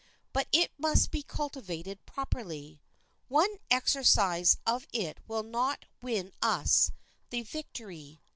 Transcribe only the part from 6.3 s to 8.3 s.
us the victory.